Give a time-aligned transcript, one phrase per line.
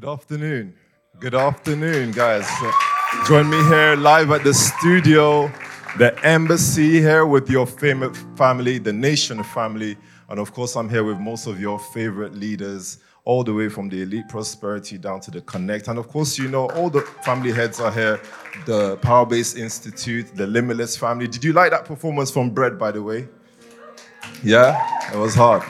[0.00, 0.74] Good afternoon.
[1.18, 2.48] Good afternoon, guys.
[3.26, 5.52] Join me here live at the studio,
[5.98, 9.98] the embassy here with your favorite family, the nation family.
[10.30, 13.90] And of course, I'm here with most of your favorite leaders, all the way from
[13.90, 15.88] the Elite Prosperity down to the Connect.
[15.88, 18.22] And of course, you know, all the family heads are here
[18.64, 21.28] the Power Base Institute, the Limitless family.
[21.28, 23.28] Did you like that performance from Bread, by the way?
[24.42, 24.82] Yeah,
[25.12, 25.62] it was hard.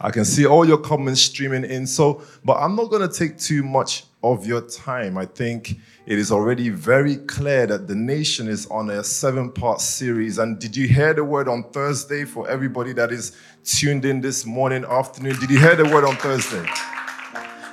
[0.00, 1.86] I can see all your comments streaming in.
[1.86, 5.18] So, but I'm not going to take too much of your time.
[5.18, 9.80] I think it is already very clear that the nation is on a seven part
[9.80, 10.38] series.
[10.38, 14.46] And did you hear the word on Thursday for everybody that is tuned in this
[14.46, 15.36] morning, afternoon?
[15.40, 16.64] Did you hear the word on Thursday?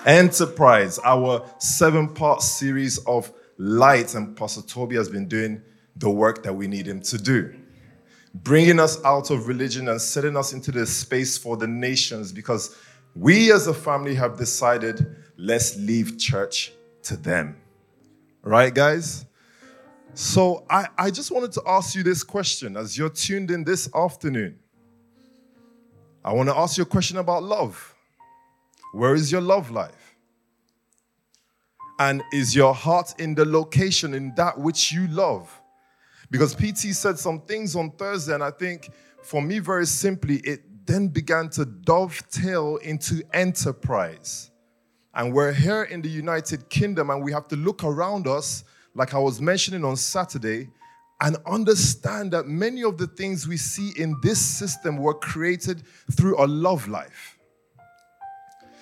[0.08, 4.16] Enterprise, our seven part series of light.
[4.16, 5.62] And Pastor Toby has been doing
[5.95, 7.55] the work that we need him to do
[8.44, 12.75] bringing us out of religion and setting us into the space for the nations because
[13.16, 17.55] we as a family have decided let's leave church to them.
[18.41, 19.25] Right, guys?
[20.14, 23.89] So I, I just wanted to ask you this question as you're tuned in this
[23.95, 24.59] afternoon.
[26.23, 27.95] I want to ask you a question about love.
[28.94, 30.16] Where is your love life?
[31.99, 35.61] And is your heart in the location in that which you love?
[36.31, 38.90] Because PT said some things on Thursday, and I think
[39.23, 44.52] for me, very simply, it then began to dovetail into enterprise.
[45.14, 49.14] And we're here in the United Kingdom, and we have to look around us, like
[49.14, 50.70] I was mentioning on Saturday,
[51.22, 56.44] and understand that many of the things we see in this system were created through
[56.44, 57.38] a love life.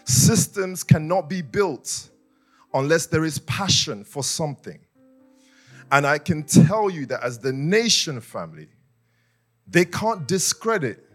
[0.06, 2.10] Systems cannot be built
[2.74, 4.80] unless there is passion for something.
[5.94, 8.68] And I can tell you that as the nation family,
[9.68, 11.06] they can't discredit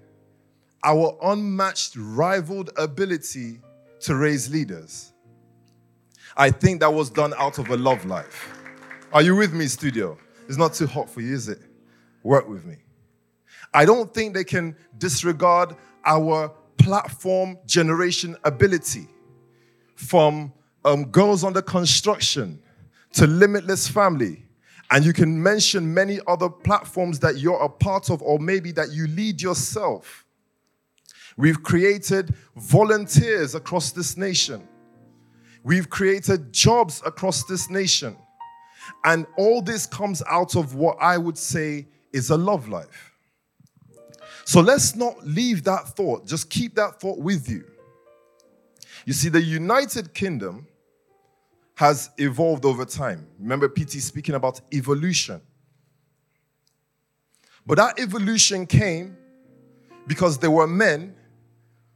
[0.84, 3.58] our unmatched, rivaled ability
[4.02, 5.12] to raise leaders.
[6.36, 8.56] I think that was done out of a love life.
[9.12, 10.16] Are you with me, studio?
[10.46, 11.58] It's not too hot for you, is it?
[12.22, 12.76] Work with me.
[13.74, 19.08] I don't think they can disregard our platform generation ability
[19.96, 20.52] from
[20.84, 22.62] um, girls under construction
[23.14, 24.44] to limitless family
[24.90, 28.90] and you can mention many other platforms that you're a part of, or maybe that
[28.90, 30.24] you lead yourself.
[31.36, 34.66] We've created volunteers across this nation.
[35.62, 38.16] We've created jobs across this nation.
[39.04, 43.12] And all this comes out of what I would say is a love life.
[44.44, 47.64] So let's not leave that thought, just keep that thought with you.
[49.04, 50.66] You see, the United Kingdom
[51.78, 53.24] has evolved over time.
[53.38, 55.40] Remember, PT speaking about evolution.
[57.64, 59.16] But that evolution came
[60.04, 61.14] because there were men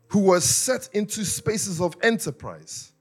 [0.07, 2.93] who were set into spaces of enterprise.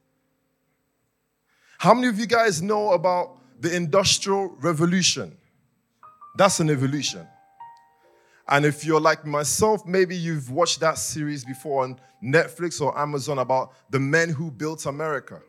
[1.77, 5.37] How many of you guys know about the Industrial Revolution?
[6.35, 7.27] That's an evolution.
[8.47, 13.37] And if you're like myself, maybe you've watched that series before on Netflix or Amazon
[13.37, 15.43] about the men who built America.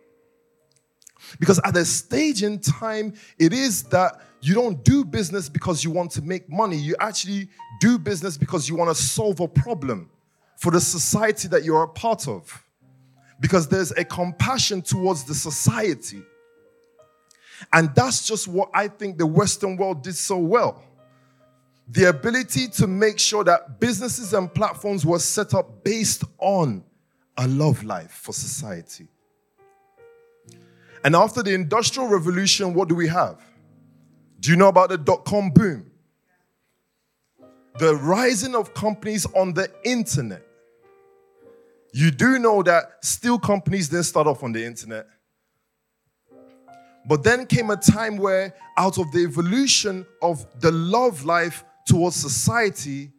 [1.38, 5.90] Because at a stage in time, it is that you don't do business because you
[5.90, 6.76] want to make money.
[6.76, 7.48] You actually
[7.80, 10.10] do business because you want to solve a problem
[10.56, 12.64] for the society that you're a part of.
[13.40, 16.22] Because there's a compassion towards the society.
[17.72, 20.82] And that's just what I think the Western world did so well.
[21.88, 26.84] The ability to make sure that businesses and platforms were set up based on
[27.36, 29.08] a love life for society.
[31.04, 33.40] And after the Industrial Revolution, what do we have?
[34.40, 35.90] Do you know about the dot com boom?
[37.78, 40.46] The rising of companies on the internet.
[41.92, 45.06] You do know that still companies didn't start off on the internet.
[47.06, 52.16] But then came a time where, out of the evolution of the love life towards
[52.16, 53.12] society,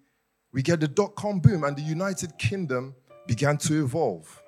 [0.52, 2.96] we get the dot com boom, and the United Kingdom
[3.28, 4.43] began to evolve.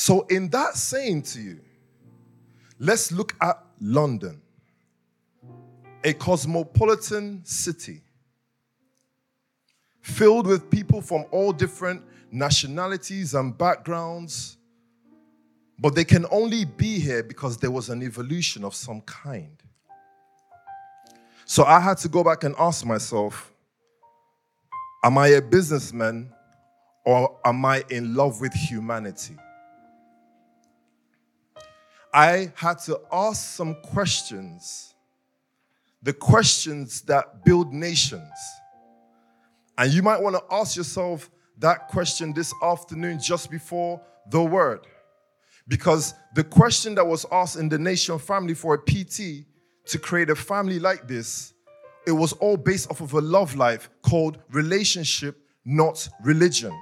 [0.00, 1.58] So, in that saying to you,
[2.78, 4.40] let's look at London,
[6.04, 8.02] a cosmopolitan city
[10.00, 14.56] filled with people from all different nationalities and backgrounds,
[15.80, 19.60] but they can only be here because there was an evolution of some kind.
[21.44, 23.52] So I had to go back and ask myself
[25.02, 26.32] Am I a businessman
[27.04, 29.36] or am I in love with humanity?
[32.12, 34.94] I had to ask some questions,
[36.02, 38.32] the questions that build nations.
[39.76, 44.00] And you might want to ask yourself that question this afternoon just before
[44.30, 44.86] the word.
[45.66, 49.44] Because the question that was asked in the nation family for a PT
[49.86, 51.52] to create a family like this,
[52.06, 56.72] it was all based off of a love life called relationship, not religion.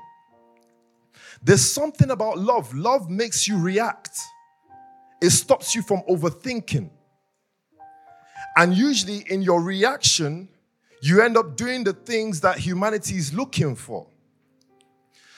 [1.42, 2.72] There's something about love.
[2.74, 4.16] Love makes you react,
[5.20, 6.90] it stops you from overthinking.
[8.56, 10.48] And usually, in your reaction,
[11.02, 14.06] you end up doing the things that humanity is looking for.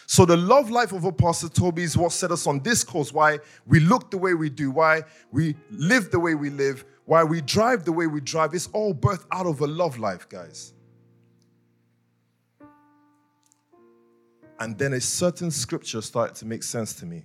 [0.07, 3.41] So, the love life of Apostle Toby is what set us on this course why
[3.67, 7.41] we look the way we do, why we live the way we live, why we
[7.43, 8.55] drive the way we drive.
[8.55, 10.73] It's all birthed out of a love life, guys.
[14.61, 17.25] And then a certain scripture started to make sense to me.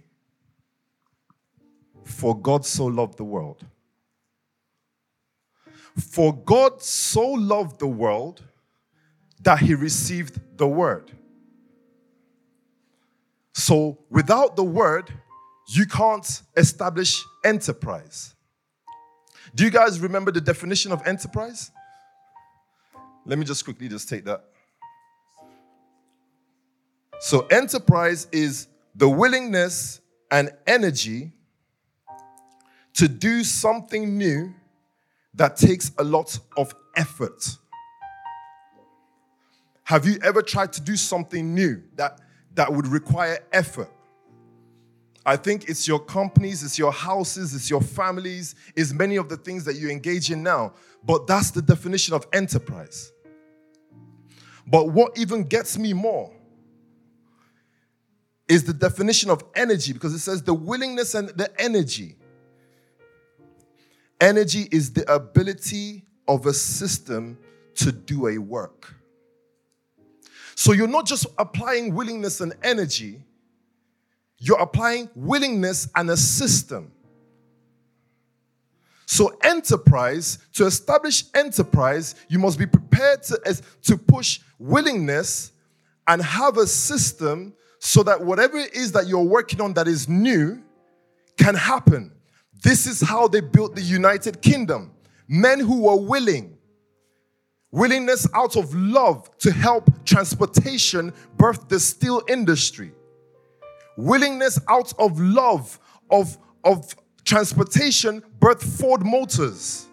[2.06, 3.66] For God so loved the world.
[5.98, 8.44] For God so loved the world
[9.42, 11.12] that he received the word.
[13.54, 15.12] So without the word,
[15.68, 18.34] you can't establish enterprise.
[19.56, 21.72] Do you guys remember the definition of enterprise?
[23.26, 24.44] Let me just quickly just take that.
[27.20, 31.32] So enterprise is the willingness and energy
[32.96, 34.54] to do something new
[35.34, 37.58] that takes a lot of effort.
[39.84, 42.20] Have you ever tried to do something new that
[42.56, 43.90] that would require effort.
[45.26, 49.38] I think it's your companies, it's your houses, it's your families, it's many of the
[49.38, 50.74] things that you engage in now.
[51.04, 53.12] But that's the definition of enterprise.
[54.68, 56.32] But what even gets me more
[58.50, 62.18] is the definition of energy because it says the willingness and the energy.
[64.24, 67.38] Energy is the ability of a system
[67.76, 68.96] to do a work.
[70.56, 73.22] So you're not just applying willingness and energy,
[74.38, 76.94] you're applying willingness and a system.
[79.06, 85.52] So, enterprise, to establish enterprise, you must be prepared to, to push willingness
[86.08, 90.08] and have a system so that whatever it is that you're working on that is
[90.08, 90.64] new
[91.38, 92.14] can happen.
[92.64, 94.92] This is how they built the United Kingdom.
[95.28, 96.54] Men who were willing,
[97.74, 102.92] Willingness out of love to help transportation birth the steel industry.
[103.98, 105.80] Willingness out of love
[106.12, 106.96] of, of
[107.26, 109.88] transportation birth Ford Motors.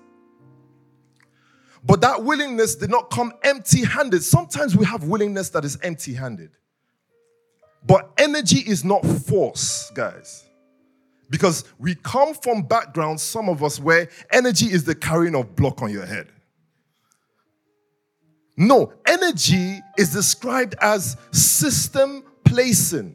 [1.83, 4.23] But that willingness did not come empty handed.
[4.25, 6.51] Sometimes we have willingness that is empty handed.
[7.87, 10.45] But energy is not force, guys.
[11.31, 15.81] Because we come from backgrounds, some of us, where energy is the carrying of block
[15.81, 16.29] on your head.
[18.57, 23.15] No, energy is described as system placing.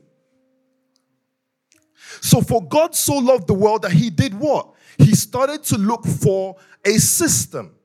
[2.21, 4.69] So, for God so loved the world that he did what?
[4.97, 7.75] He started to look for a system.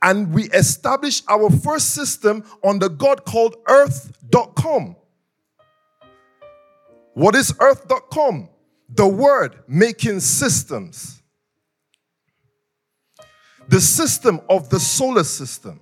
[0.00, 4.96] And we established our first system on the God called earth.com.
[7.14, 8.48] What is earth.com?
[8.88, 11.22] The word making systems.
[13.68, 15.80] The system of the solar system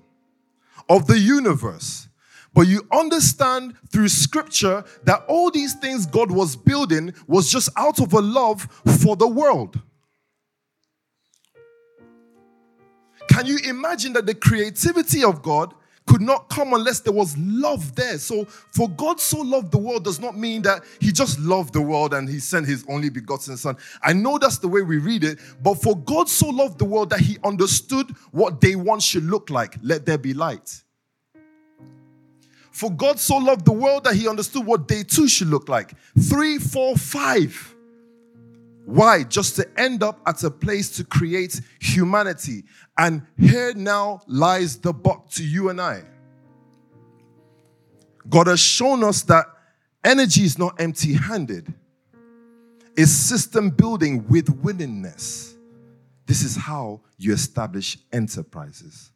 [0.88, 2.08] of the universe.
[2.54, 8.00] But you understand through scripture that all these things God was building was just out
[8.00, 8.62] of a love
[9.02, 9.78] for the world.
[13.28, 15.74] Can you imagine that the creativity of God
[16.06, 18.18] could not come unless there was love there.
[18.18, 21.82] So, for God so loved the world does not mean that He just loved the
[21.82, 23.76] world and He sent His only begotten Son.
[24.02, 27.10] I know that's the way we read it, but for God so loved the world
[27.10, 29.76] that He understood what day one should look like.
[29.82, 30.82] Let there be light.
[32.76, 35.94] For God so loved the world that he understood what day two should look like.
[36.18, 37.74] Three, four, five.
[38.86, 39.24] Why?
[39.24, 42.62] Just to end up at a place to create humanity.
[42.96, 46.04] And here now lies the buck to you and I.
[48.28, 49.46] God has shown us that
[50.04, 51.74] energy is not empty handed,
[52.96, 55.56] it's system building with willingness.
[56.24, 59.10] This is how you establish enterprises.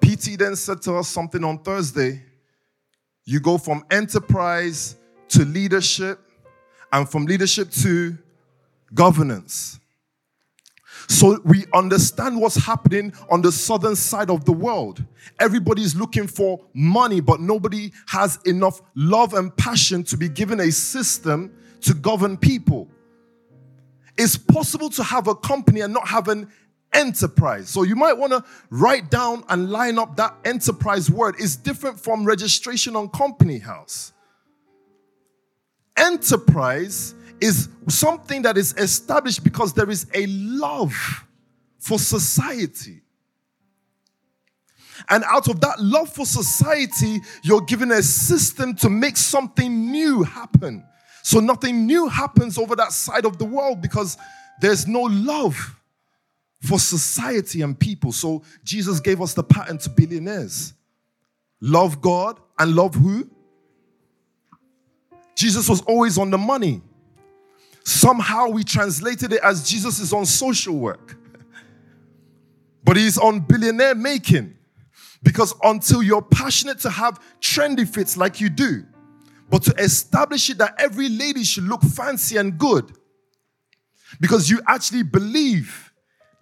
[0.00, 2.22] PT then said to us something on Thursday.
[3.24, 4.96] You go from enterprise
[5.28, 6.18] to leadership,
[6.92, 8.16] and from leadership to
[8.94, 9.80] governance.
[11.08, 15.04] So we understand what's happening on the southern side of the world.
[15.40, 20.70] Everybody's looking for money, but nobody has enough love and passion to be given a
[20.70, 22.88] system to govern people.
[24.16, 26.48] It's possible to have a company and not have an
[26.92, 27.68] enterprise.
[27.68, 31.34] So you might want to write down and line up that enterprise word.
[31.38, 34.12] It's different from registration on company house.
[35.96, 40.94] Enterprise is something that is established because there is a love
[41.78, 43.02] for society.
[45.08, 50.22] And out of that love for society, you're given a system to make something new
[50.22, 50.84] happen.
[51.22, 54.16] So nothing new happens over that side of the world because
[54.60, 55.76] there's no love
[56.60, 58.12] for society and people.
[58.12, 60.74] So Jesus gave us the pattern to billionaires
[61.60, 63.30] love God and love who?
[65.34, 66.82] Jesus was always on the money.
[67.84, 71.16] Somehow we translated it as Jesus is on social work,
[72.84, 74.56] but he's on billionaire making.
[75.22, 78.84] Because until you're passionate to have trendy fits like you do,
[79.48, 82.90] but to establish it that every lady should look fancy and good,
[84.20, 85.92] because you actually believe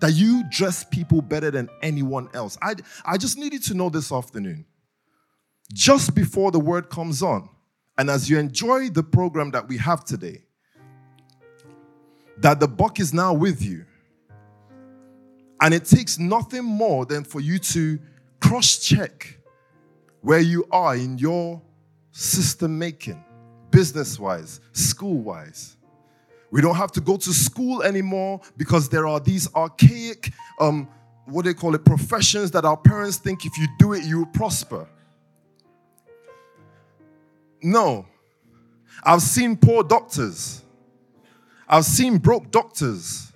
[0.00, 2.56] that you dress people better than anyone else.
[2.62, 4.64] I, I just needed to know this afternoon,
[5.72, 7.48] just before the word comes on,
[8.00, 10.40] and as you enjoy the program that we have today,
[12.38, 13.84] that the buck is now with you.
[15.60, 17.98] And it takes nothing more than for you to
[18.40, 19.38] cross check
[20.22, 21.60] where you are in your
[22.10, 23.22] system making,
[23.70, 25.76] business wise, school wise.
[26.50, 30.88] We don't have to go to school anymore because there are these archaic, um,
[31.26, 34.32] what they call it, professions that our parents think if you do it, you will
[34.32, 34.88] prosper.
[37.62, 38.06] No.
[39.02, 40.62] I've seen poor doctors.
[41.68, 43.32] I've seen broke doctors.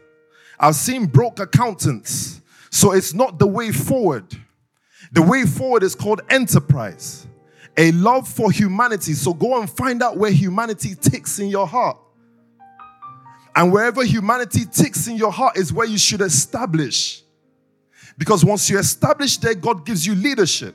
[0.59, 2.41] I've seen broke accountants.
[2.71, 4.27] So it's not the way forward.
[5.13, 7.27] The way forward is called enterprise,
[7.77, 9.13] a love for humanity.
[9.13, 11.99] So go and find out where humanity ticks in your heart.
[13.55, 17.23] And wherever humanity ticks in your heart is where you should establish.
[18.19, 20.75] Because once you establish there, God gives you leadership.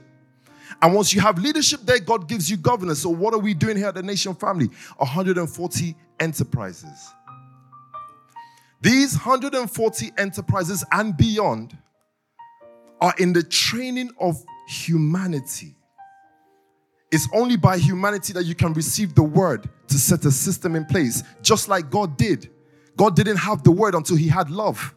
[0.82, 3.02] And once you have leadership there, God gives you governance.
[3.02, 4.68] So, what are we doing here at the Nation Family?
[4.98, 7.14] 140 enterprises.
[8.82, 11.78] These 140 enterprises and beyond
[13.02, 15.76] are in the training of humanity.
[17.12, 20.86] It's only by humanity that you can receive the word to set a system in
[20.86, 22.50] place, just like God did.
[22.96, 24.94] God didn't have the word until he had love.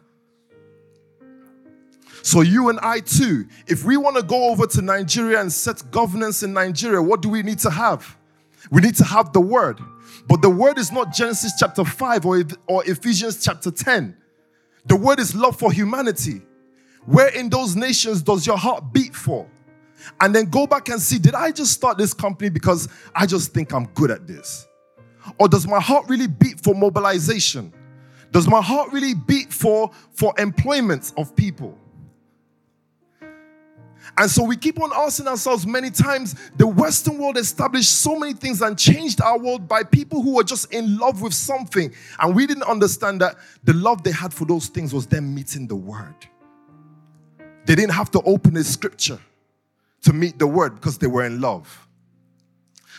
[2.21, 5.89] So, you and I too, if we want to go over to Nigeria and set
[5.91, 8.17] governance in Nigeria, what do we need to have?
[8.71, 9.79] We need to have the word.
[10.27, 14.15] But the word is not Genesis chapter 5 or, or Ephesians chapter 10.
[14.85, 16.41] The word is love for humanity.
[17.05, 19.49] Where in those nations does your heart beat for?
[20.21, 23.53] And then go back and see, did I just start this company because I just
[23.53, 24.67] think I'm good at this?
[25.39, 27.73] Or does my heart really beat for mobilization?
[28.31, 31.77] Does my heart really beat for, for employment of people?
[34.17, 38.33] And so we keep on asking ourselves many times the Western world established so many
[38.33, 41.93] things and changed our world by people who were just in love with something.
[42.19, 45.67] And we didn't understand that the love they had for those things was them meeting
[45.67, 46.15] the word.
[47.65, 49.19] They didn't have to open a scripture
[50.03, 51.87] to meet the word because they were in love.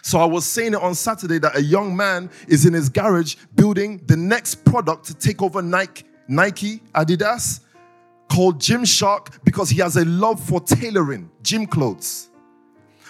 [0.02, 3.36] So I was saying it on Saturday that a young man is in his garage
[3.54, 7.60] building the next product to take over Nike, Nike, Adidas,
[8.34, 12.30] called Gymshark because he has a love for tailoring gym clothes.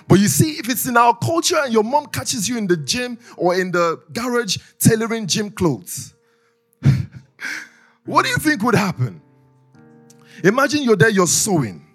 [0.07, 2.76] But you see, if it's in our culture and your mom catches you in the
[2.76, 6.14] gym or in the garage tailoring gym clothes,
[8.04, 9.23] what do you think would happen?
[10.43, 11.87] Imagine you're there, you're sewing.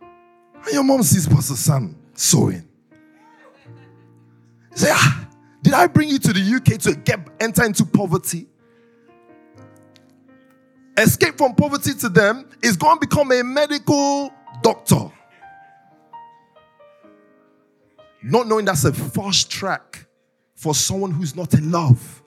[0.00, 2.68] And your mom sees Pastor Sam sewing.
[4.76, 5.28] Say, ah,
[5.62, 8.46] did I bring you to the UK to get enter into poverty?
[10.96, 15.10] Escape from poverty to them is going to become a medical doctor.
[18.22, 20.06] Not knowing that's a fast track
[20.54, 22.22] for someone who's not in love.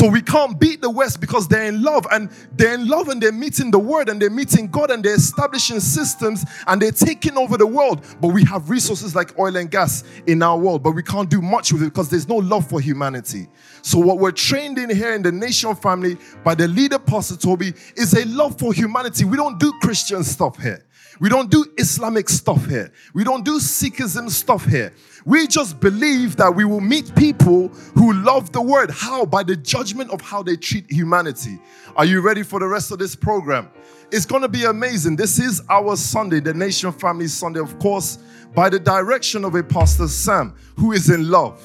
[0.00, 3.22] So we can't beat the West because they're in love and they're in love and
[3.22, 7.36] they're meeting the word and they're meeting God and they're establishing systems and they're taking
[7.36, 8.02] over the world.
[8.18, 11.42] But we have resources like oil and gas in our world, but we can't do
[11.42, 13.46] much with it because there's no love for humanity.
[13.82, 17.74] So what we're trained in here in the nation family by the leader, Pastor Toby,
[17.94, 19.26] is a love for humanity.
[19.26, 20.82] We don't do Christian stuff here.
[21.20, 22.90] We don't do Islamic stuff here.
[23.12, 24.94] We don't do Sikhism stuff here.
[25.26, 28.90] We just believe that we will meet people who love the word.
[28.90, 29.26] How?
[29.26, 31.58] By the judgment of how they treat humanity.
[31.94, 33.70] Are you ready for the rest of this program?
[34.10, 35.16] It's going to be amazing.
[35.16, 38.18] This is our Sunday, the Nation Family Sunday, of course,
[38.54, 41.62] by the direction of a Pastor Sam who is in love.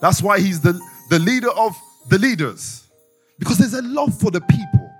[0.00, 0.80] That's why he's the,
[1.10, 1.76] the leader of
[2.08, 2.86] the leaders,
[3.38, 4.90] because there's a love for the people.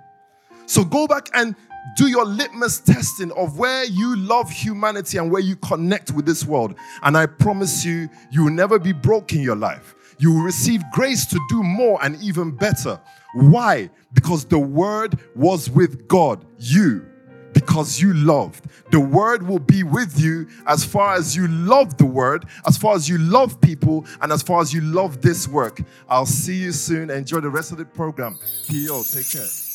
[0.65, 1.55] So go back and
[1.99, 6.45] do your litmus testing of where you love humanity and where you connect with this
[6.45, 6.73] world.
[7.03, 9.95] And I promise you, you will never be broke in your life.
[10.17, 13.01] You will receive grace to do more and even better.
[13.33, 13.89] Why?
[14.13, 17.05] Because the word was with God, you,
[17.53, 18.67] because you loved.
[18.91, 22.95] The word will be with you as far as you love the word, as far
[22.95, 25.81] as you love people, and as far as you love this work.
[26.07, 27.09] I'll see you soon.
[27.09, 28.39] Enjoy the rest of the program.
[28.69, 29.68] PO, take care.